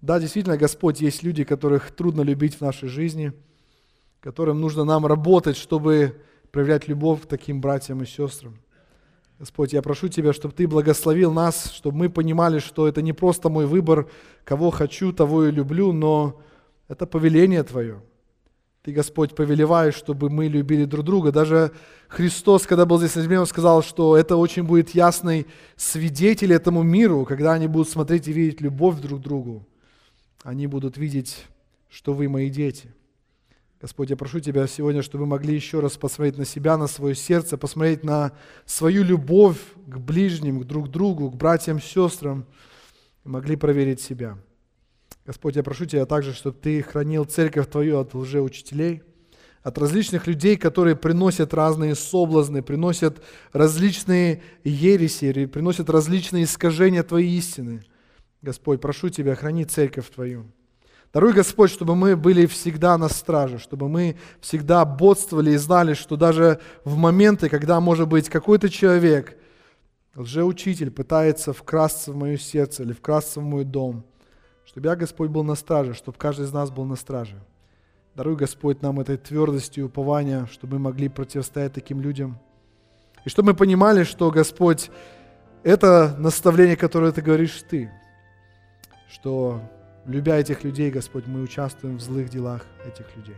[0.00, 3.34] Да, действительно, Господь, есть люди, которых трудно любить в нашей жизни,
[4.20, 6.22] которым нужно нам работать, чтобы
[6.56, 8.56] проявлять любовь к таким братьям и сестрам.
[9.38, 13.50] Господь, я прошу Тебя, чтобы Ты благословил нас, чтобы мы понимали, что это не просто
[13.50, 14.08] мой выбор,
[14.42, 16.40] кого хочу, того и люблю, но
[16.88, 18.00] это повеление Твое.
[18.82, 21.30] Ты, Господь, повелеваешь, чтобы мы любили друг друга.
[21.30, 21.72] Даже
[22.08, 25.46] Христос, когда был здесь на земле, Он сказал, что это очень будет ясный
[25.76, 29.66] свидетель этому миру, когда они будут смотреть и видеть любовь друг к другу.
[30.42, 31.44] Они будут видеть,
[31.90, 32.95] что вы мои дети.
[33.86, 37.14] Господь, я прошу Тебя сегодня, чтобы мы могли еще раз посмотреть на себя, на свое
[37.14, 38.32] сердце, посмотреть на
[38.64, 42.46] свою любовь к ближним, к друг другу, к братьям, сестрам,
[43.24, 44.38] и могли проверить себя.
[45.24, 49.04] Господь, я прошу Тебя также, чтобы Ты хранил церковь Твою от лжеучителей,
[49.62, 53.22] от различных людей, которые приносят разные соблазны, приносят
[53.52, 57.84] различные ереси, приносят различные искажения Твоей истины.
[58.42, 60.46] Господь, прошу Тебя, храни церковь Твою.
[61.12, 66.16] Даруй, Господь, чтобы мы были всегда на страже, чтобы мы всегда бодствовали и знали, что
[66.16, 69.38] даже в моменты, когда, может быть, какой-то человек,
[70.14, 74.04] лжеучитель, пытается вкрасться в мое сердце или вкрасться в мой дом,
[74.64, 77.40] чтобы я, Господь, был на страже, чтобы каждый из нас был на страже.
[78.14, 82.38] Даруй, Господь, нам этой твердостью и упования, чтобы мы могли противостоять таким людям.
[83.24, 84.90] И чтобы мы понимали, что, Господь,
[85.62, 87.90] это наставление, которое Ты говоришь Ты,
[89.08, 89.60] что
[90.06, 93.34] Любя этих людей, Господь, мы участвуем в злых делах этих людей.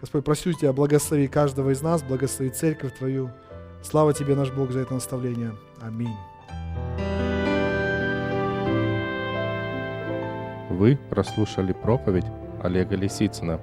[0.00, 3.30] Господь, прошу Тебя, благослови каждого из нас, благослови церковь Твою.
[3.80, 5.52] Слава Тебе, наш Бог, за это наставление.
[5.80, 6.16] Аминь.
[10.68, 12.26] Вы прослушали проповедь
[12.60, 13.60] Олега Лисицына.